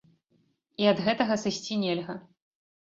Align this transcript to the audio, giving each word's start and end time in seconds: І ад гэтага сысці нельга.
І 0.83 0.89
ад 0.93 1.03
гэтага 1.09 1.39
сысці 1.43 1.79
нельга. 1.87 2.21